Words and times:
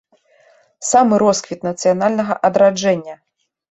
Самы 0.93 1.21
росквіт 1.25 1.59
нацыянальнага 1.71 2.43
адраджэння. 2.53 3.21